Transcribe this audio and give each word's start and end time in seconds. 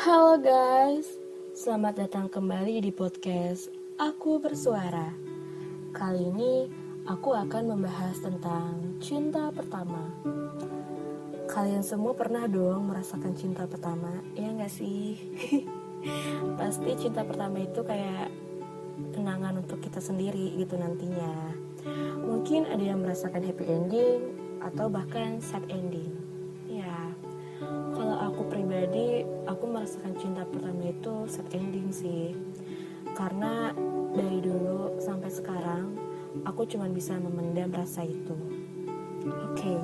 Halo 0.00 0.40
guys, 0.40 1.04
selamat 1.52 2.08
datang 2.08 2.32
kembali 2.32 2.80
di 2.80 2.88
podcast 2.88 3.68
Aku 4.00 4.40
Bersuara. 4.40 5.12
Kali 5.92 6.24
ini 6.24 6.72
aku 7.04 7.36
akan 7.36 7.76
membahas 7.76 8.16
tentang 8.24 8.96
cinta 8.96 9.52
pertama. 9.52 10.08
Kalian 11.52 11.84
semua 11.84 12.16
pernah 12.16 12.48
dong 12.48 12.88
merasakan 12.88 13.36
cinta 13.36 13.68
pertama, 13.68 14.24
ya 14.32 14.48
nggak 14.48 14.72
sih? 14.72 15.20
Pasti 16.56 16.96
cinta 16.96 17.20
pertama 17.20 17.60
itu 17.60 17.84
kayak 17.84 18.32
kenangan 19.12 19.60
untuk 19.60 19.84
kita 19.84 20.00
sendiri 20.00 20.56
gitu 20.56 20.80
nantinya. 20.80 21.52
Mungkin 22.24 22.72
ada 22.72 22.80
yang 22.80 23.04
merasakan 23.04 23.44
happy 23.44 23.68
ending 23.68 24.32
atau 24.64 24.88
bahkan 24.88 25.44
sad 25.44 25.68
ending. 25.68 26.16
Ya, 26.72 27.12
kalau 27.92 28.16
aku 28.16 28.48
pribadi, 28.48 29.20
aku 29.44 29.64
merasakan 29.68 30.16
cinta 30.16 30.48
pertama 30.48 30.88
itu 30.88 31.14
sad 31.28 31.44
ending 31.52 31.92
sih. 31.92 32.32
Karena 33.12 33.76
dari 34.16 34.40
dulu 34.40 34.96
sampai 34.96 35.28
sekarang, 35.28 35.92
aku 36.48 36.64
cuma 36.64 36.88
bisa 36.88 37.20
memendam 37.20 37.68
rasa 37.68 38.00
itu. 38.08 38.32
Oke, 39.20 39.76
okay. 39.76 39.80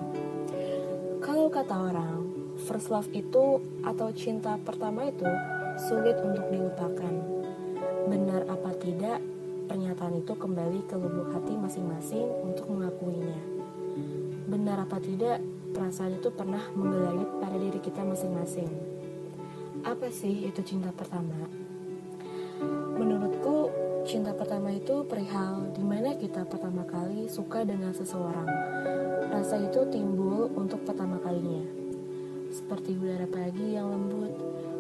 kalau 1.21 1.53
kata 1.53 1.93
orang, 1.93 2.33
first 2.65 2.89
love 2.89 3.09
itu 3.13 3.61
atau 3.85 4.09
cinta 4.17 4.57
pertama 4.65 5.13
itu 5.13 5.29
sulit 5.77 6.17
untuk 6.25 6.49
dilupakan. 6.49 7.15
Benar 8.09 8.49
apa 8.49 8.73
tidak, 8.81 9.21
pernyataan 9.69 10.25
itu 10.25 10.33
kembali 10.33 10.81
ke 10.89 10.97
lubuk 10.97 11.29
hati 11.37 11.53
masing-masing 11.61 12.25
untuk 12.41 12.65
mengakuinya. 12.73 13.37
Benar 14.49 14.89
apa 14.89 14.97
tidak, 15.03 15.45
perasaan 15.77 16.17
itu 16.17 16.33
pernah 16.33 16.65
menggelayut 16.73 17.37
pada 17.37 17.57
diri 17.61 17.77
kita 17.77 18.01
masing-masing. 18.01 18.73
Apa 19.85 20.09
sih 20.09 20.49
itu 20.49 20.65
cinta 20.65 20.89
pertama? 20.89 21.37
Menurutku, 22.97 23.69
cinta 24.09 24.33
pertama 24.33 24.73
itu 24.73 25.05
perihal 25.05 25.69
di 25.77 25.85
mana 25.85 26.17
kita 26.17 26.49
pertama 26.49 26.81
kali 26.89 27.29
suka 27.29 27.69
dengan 27.69 27.93
seseorang. 27.93 28.49
Rasa 29.29 29.61
itu 29.61 29.85
timbul 29.93 30.49
untuk 30.57 30.81
pertama 30.89 31.21
kalinya. 31.21 31.69
Seperti 32.49 32.97
udara 32.97 33.29
pagi 33.29 33.77
yang 33.77 33.93
lembut, 33.93 34.33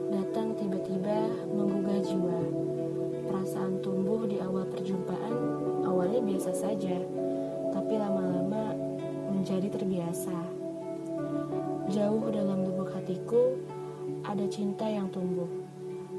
datang 0.09 0.57
tiba-tiba 0.57 1.29
menggugah 1.53 2.01
jiwa. 2.01 2.41
Perasaan 3.29 3.85
tumbuh 3.85 4.25
di 4.25 4.41
awal 4.41 4.65
perjumpaan 4.73 5.35
awalnya 5.85 6.25
biasa 6.25 6.57
saja, 6.57 6.97
tapi 7.77 8.01
lama-lama 8.01 8.73
menjadi 9.29 9.69
terbiasa. 9.69 10.66
Jauh 11.87 12.29
dalam 12.29 12.67
lubuk 12.67 12.93
hatiku, 12.93 13.57
ada 14.21 14.45
cinta 14.53 14.85
yang 14.85 15.09
tumbuh, 15.09 15.49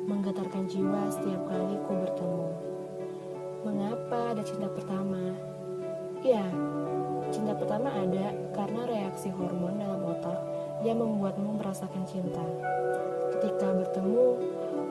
menggetarkan 0.10 0.66
jiwa 0.66 1.06
setiap 1.14 1.46
kali 1.46 1.78
ku 1.86 1.94
bertemu. 2.02 2.48
Mengapa 3.62 4.34
ada 4.34 4.42
cinta 4.42 4.66
pertama? 4.66 5.38
Ya, 6.26 6.50
cinta 7.30 7.54
pertama 7.54 7.94
ada 7.94 8.34
karena 8.58 8.82
reaksi 8.90 9.30
hormon 9.30 9.78
dalam 9.78 10.02
otak 10.02 10.40
yang 10.82 10.98
membuatmu 10.98 11.62
merasakan 11.62 12.02
cinta. 12.10 12.42
Ketika 13.38 13.70
bertemu, 13.78 14.26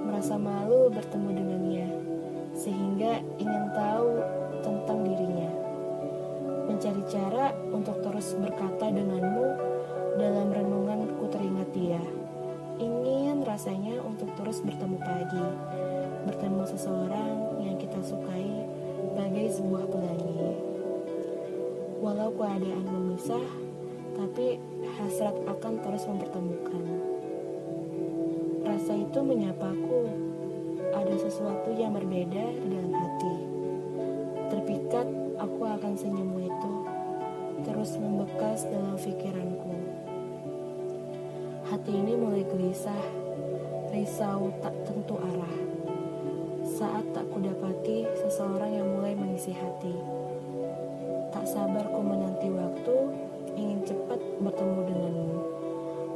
merasa 0.06 0.38
malu 0.38 0.86
bertemu 0.86 1.28
dengannya, 1.34 1.88
sehingga 2.54 3.18
ingin 3.42 3.64
tahu 3.74 4.22
tentang 4.62 5.02
dirinya. 5.02 5.50
Mencari 6.70 7.02
cara 7.10 7.50
untuk 7.74 7.98
terus 8.06 8.38
berkata 8.38 8.86
denganmu 8.92 9.75
dalam 10.16 10.48
renungan 10.48 11.12
ku 11.20 11.28
teringat 11.28 11.68
dia. 11.76 12.00
Ingin 12.76 13.44
rasanya 13.44 14.00
untuk 14.04 14.32
terus 14.36 14.64
bertemu 14.64 14.96
pagi, 15.00 15.46
bertemu 16.28 16.62
seseorang 16.68 17.60
yang 17.60 17.76
kita 17.76 18.00
sukai 18.00 18.64
bagai 19.16 19.60
sebuah 19.60 19.84
pelangi. 19.88 20.56
Walau 22.00 22.32
keadaan 22.36 22.84
memisah, 22.84 23.46
tapi 24.16 24.60
hasrat 25.00 25.36
akan 25.48 25.74
terus 25.84 26.04
mempertemukan. 26.04 26.84
Rasa 28.64 28.92
itu 28.92 29.18
menyapaku, 29.24 30.00
ada 30.92 31.14
sesuatu 31.16 31.72
yang 31.72 31.96
berbeda 31.96 32.44
di 32.60 32.66
dalam 32.72 32.92
hati. 32.92 33.36
Terpikat, 34.52 35.08
aku 35.40 35.62
akan 35.64 35.92
senyummu 35.96 36.44
itu, 36.44 36.72
terus 37.64 37.96
membekas 37.96 38.68
dalam 38.68 39.00
pikiranku. 39.00 39.25
Hati 41.86 42.02
ini 42.02 42.18
mulai 42.18 42.42
gelisah, 42.42 43.04
risau 43.94 44.50
tak 44.58 44.74
tentu 44.82 45.22
arah. 45.22 45.56
Saat 46.66 47.14
tak 47.14 47.22
kudapati 47.30 48.02
seseorang 48.26 48.74
yang 48.74 48.90
mulai 48.90 49.14
mengisi 49.14 49.54
hati. 49.54 49.94
Tak 51.30 51.46
sabar 51.46 51.86
ku 51.86 52.02
menanti 52.02 52.50
waktu, 52.50 52.96
ingin 53.54 53.86
cepat 53.86 54.18
bertemu 54.18 54.80
denganmu. 54.82 55.38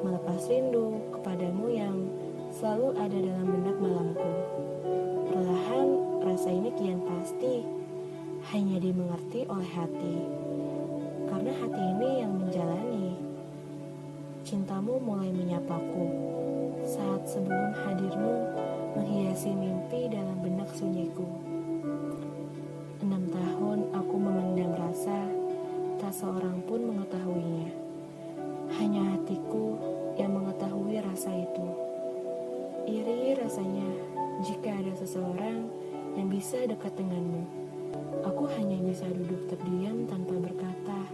Melepas 0.02 0.42
rindu 0.50 0.98
kepadamu 1.14 1.66
yang 1.70 2.02
selalu 2.50 2.90
ada 2.98 3.18
dalam 3.30 3.46
benak 3.54 3.76
malamku. 3.78 4.32
Perlahan 5.30 5.86
rasa 6.26 6.50
ini 6.50 6.74
kian 6.74 6.98
pasti, 6.98 7.62
hanya 8.50 8.82
dimengerti 8.82 9.46
oleh 9.46 9.70
hati. 9.70 10.18
Karena 11.30 11.54
hati 11.62 11.82
ini 11.94 12.26
yang 12.26 12.42
menjalani 12.42 13.09
cintamu 14.50 14.98
mulai 14.98 15.30
menyapaku 15.30 16.10
saat 16.82 17.22
sebelum 17.22 17.70
hadirmu 17.70 18.50
menghiasi 18.98 19.54
mimpi 19.54 20.10
dalam 20.10 20.42
benak 20.42 20.66
sunyiku. 20.74 21.22
Enam 22.98 23.30
tahun 23.30 23.94
aku 23.94 24.14
memendam 24.18 24.74
rasa, 24.74 25.30
tak 26.02 26.10
seorang 26.10 26.66
pun 26.66 26.82
mengetahuinya. 26.82 27.70
Hanya 28.74 29.14
hatiku 29.14 29.78
yang 30.18 30.34
mengetahui 30.34 30.98
rasa 30.98 31.30
itu. 31.30 31.66
Iri 32.90 33.38
rasanya 33.38 33.86
jika 34.42 34.74
ada 34.74 34.98
seseorang 34.98 35.70
yang 36.18 36.26
bisa 36.26 36.66
dekat 36.66 36.90
denganmu. 36.98 37.46
Aku 38.26 38.50
hanya 38.58 38.82
bisa 38.82 39.06
duduk 39.06 39.46
terdiam 39.46 40.10
tanpa 40.10 40.34
berkata. 40.42 41.06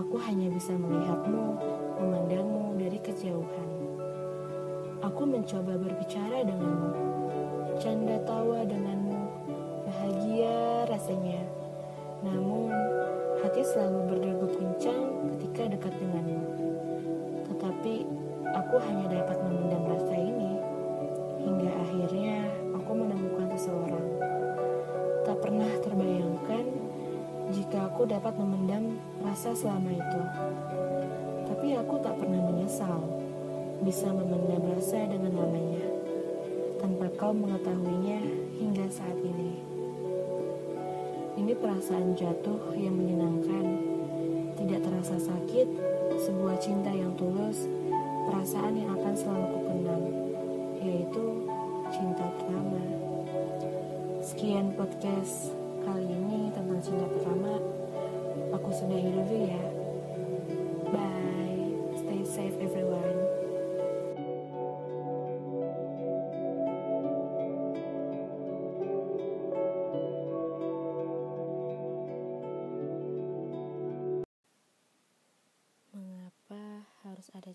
Aku 0.00 0.16
hanya 0.24 0.48
bisa 0.48 0.72
melihatmu 0.72 1.76
memandangmu 1.98 2.78
dari 2.78 2.98
kejauhan. 3.02 3.68
Aku 5.02 5.22
mencoba 5.26 5.78
berbicara 5.78 6.42
denganmu, 6.46 6.90
canda 7.78 8.18
tawa 8.26 8.66
denganmu, 8.66 9.18
bahagia 9.86 10.86
rasanya. 10.90 11.42
Namun, 12.22 12.70
hati 13.42 13.62
selalu 13.62 13.98
berdegup 14.10 14.52
kencang 14.58 15.02
ketika 15.38 15.70
dekat 15.70 15.94
denganmu. 16.02 16.42
Tetapi, 17.46 17.94
aku 18.54 18.76
hanya 18.82 19.06
dapat 19.22 19.38
memendam 19.42 19.82
rasa 19.86 20.14
ini, 20.18 20.52
hingga 21.46 21.70
akhirnya 21.82 22.38
aku 22.74 22.90
menemukan 22.94 23.48
seseorang. 23.54 24.08
Tak 25.22 25.38
pernah 25.38 25.70
terbayangkan 25.82 26.64
jika 27.54 27.88
aku 27.88 28.04
dapat 28.08 28.34
memendam 28.36 28.98
rasa 29.22 29.54
selama 29.54 29.94
itu. 29.94 30.22
Tapi 31.58 31.74
aku 31.74 31.98
tak 31.98 32.14
pernah 32.22 32.38
menyesal 32.38 33.02
bisa 33.82 34.06
memendam 34.14 34.62
rasa 34.78 35.10
dengan 35.10 35.42
lamanya 35.42 35.90
tanpa 36.78 37.10
kau 37.18 37.34
mengetahuinya 37.34 38.22
hingga 38.62 38.86
saat 38.86 39.18
ini. 39.26 39.58
Ini 41.34 41.58
perasaan 41.58 42.14
jatuh 42.14 42.62
yang 42.78 42.94
menyenangkan, 42.94 43.74
tidak 44.54 44.86
terasa 44.86 45.18
sakit, 45.18 45.66
sebuah 46.22 46.62
cinta 46.62 46.94
yang 46.94 47.10
tulus, 47.18 47.66
perasaan 48.30 48.78
yang 48.78 48.94
akan 48.94 49.14
selalu 49.18 49.46
kukenang, 49.58 50.04
yaitu 50.78 51.42
cinta 51.90 52.22
pertama. 52.38 52.82
Sekian 54.22 54.78
podcast 54.78 55.58
kali 55.82 56.06
ini 56.06 56.54
tentang 56.54 56.78
cinta 56.78 57.10
pertama. 57.18 57.58
Aku 58.54 58.70
sudah 58.70 58.94
hidup 58.94 59.26
ya. 59.26 59.77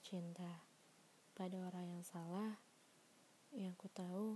Cinta 0.03 0.67
pada 1.31 1.55
orang 1.63 1.87
yang 1.87 2.03
salah? 2.03 2.59
Yang 3.55 3.73
ku 3.79 3.87
tahu 3.87 4.27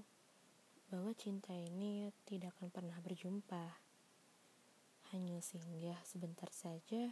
bahwa 0.88 1.12
cinta 1.12 1.52
ini 1.52 2.16
tidak 2.24 2.56
akan 2.56 2.72
pernah 2.72 2.96
berjumpa. 3.04 3.76
Hanya 5.12 5.44
singgah 5.44 6.00
sebentar 6.08 6.48
saja 6.56 7.12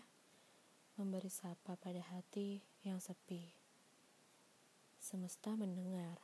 memberi 0.95 1.27
sapa 1.27 1.75
pada 1.75 1.99
hati 2.15 2.63
yang 2.87 3.03
sepi. 3.03 3.51
Semesta 4.95 5.51
mendengar, 5.59 6.15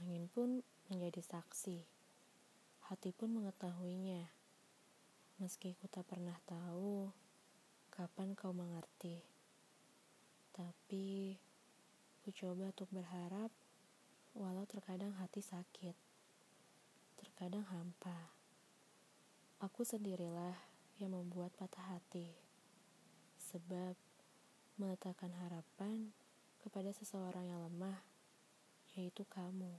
Angin 0.00 0.26
pun 0.32 0.64
menjadi 0.88 1.20
saksi. 1.20 1.84
Hati 2.88 3.12
pun 3.12 3.36
mengetahuinya. 3.36 4.26
Meski 5.36 5.76
ku 5.76 5.86
tak 5.92 6.08
pernah 6.08 6.40
tahu 6.48 7.12
kapan 7.92 8.32
kau 8.32 8.56
mengerti. 8.56 9.33
Tapi 10.54 11.34
ku 12.22 12.30
coba 12.30 12.70
untuk 12.70 12.86
berharap 12.94 13.50
walau 14.38 14.62
terkadang 14.70 15.10
hati 15.18 15.42
sakit. 15.42 15.98
Terkadang 17.18 17.66
hampa. 17.66 18.30
Aku 19.58 19.82
sendirilah 19.82 20.54
yang 21.02 21.12
membuat 21.12 21.50
patah 21.58 21.98
hati. 21.98 22.30
Sebab 23.50 23.98
meletakkan 24.78 25.34
harapan 25.34 26.14
kepada 26.62 26.94
seseorang 26.94 27.50
yang 27.50 27.60
lemah, 27.66 28.00
yaitu 28.94 29.26
kamu. 29.26 29.74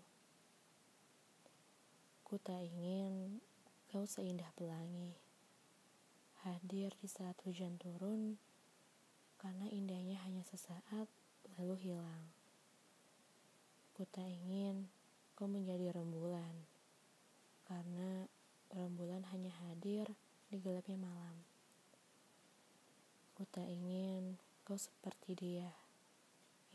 Ku 2.28 2.36
tak 2.36 2.60
ingin 2.60 3.40
kau 3.88 4.04
seindah 4.04 4.52
pelangi 4.60 5.16
hadir 6.46 6.94
di 7.02 7.10
saat 7.10 7.34
hujan 7.42 7.82
turun 7.82 8.38
karena 9.40 9.68
indahnya 9.70 10.18
hanya 10.24 10.44
sesaat 10.48 11.08
lalu 11.60 11.76
hilang. 11.92 12.24
Ku 13.96 14.04
tak 14.08 14.28
ingin 14.28 14.88
kau 15.36 15.48
menjadi 15.48 15.96
rembulan 15.96 16.56
karena 17.68 18.28
rembulan 18.72 19.24
hanya 19.32 19.52
hadir 19.66 20.08
di 20.52 20.60
gelapnya 20.60 21.00
malam. 21.00 21.38
Ku 23.36 23.44
tak 23.48 23.68
ingin 23.68 24.40
kau 24.64 24.80
seperti 24.80 25.36
dia 25.36 25.72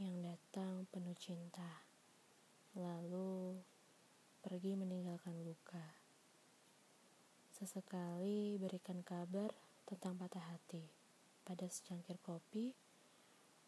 yang 0.01 0.21
datang 0.25 0.89
penuh 0.89 1.17
cinta, 1.21 1.85
lalu 2.73 3.61
pergi 4.41 4.73
meninggalkan 4.77 5.37
luka. 5.45 5.85
Sesekali 7.53 8.57
berikan 8.57 9.05
kabar 9.05 9.53
tentang 9.85 10.17
patah 10.17 10.41
hati 10.41 11.00
pada 11.45 11.67
secangkir 11.69 12.21
kopi 12.23 12.77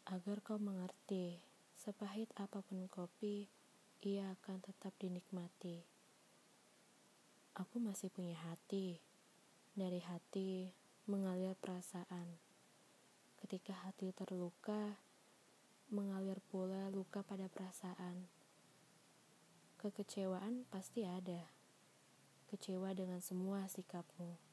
agar 0.07 0.43
kau 0.43 0.59
mengerti 0.59 1.39
sepahit 1.79 2.31
apa 2.39 2.63
pun 2.63 2.87
kopi 2.91 3.47
ia 4.03 4.35
akan 4.35 4.59
tetap 4.59 4.91
dinikmati. 4.99 5.87
Aku 7.55 7.79
masih 7.79 8.11
punya 8.11 8.35
hati. 8.35 8.99
Dari 9.73 10.03
hati 10.03 10.75
mengalir 11.07 11.55
perasaan. 11.55 12.39
Ketika 13.39 13.71
hati 13.73 14.11
terluka, 14.11 14.99
mengalir 15.87 16.43
pula 16.51 16.91
luka 16.91 17.23
pada 17.23 17.47
perasaan. 17.47 18.27
Kekecewaan 19.79 20.67
pasti 20.67 21.07
ada 21.07 21.47
kecewa 22.51 22.93
dengan 22.93 23.23
semua 23.23 23.65
sikapmu. 23.71 24.52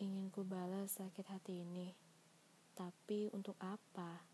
Ingin 0.00 0.32
ku 0.32 0.48
balas 0.48 0.96
sakit 0.96 1.28
hati 1.28 1.60
ini, 1.60 1.92
tapi 2.72 3.28
untuk 3.36 3.52
apa? 3.60 4.24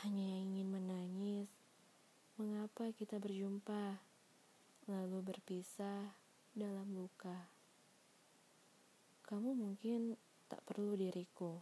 Hanya 0.00 0.40
ingin 0.40 0.72
menangis. 0.72 1.52
Mengapa 2.40 2.88
kita 2.96 3.20
berjumpa, 3.20 4.00
lalu 4.88 5.20
berpisah 5.28 6.16
dalam 6.56 6.96
luka? 6.96 7.36
Kamu 9.28 9.52
mungkin 9.52 10.16
tak 10.48 10.64
perlu 10.64 10.96
diriku, 10.96 11.60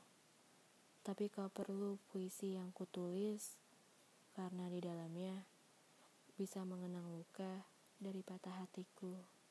tapi 1.03 1.35
kau 1.35 1.50
perlu 1.50 1.99
puisi 2.15 2.55
yang 2.55 2.70
kutulis 2.70 3.58
karena 4.38 4.70
di 4.70 4.79
dalamnya 4.79 5.35
bisa 6.38 6.62
mengenang 6.62 7.11
luka 7.11 7.67
dari 7.99 8.23
patah 8.23 8.62
hatiku. 8.62 9.42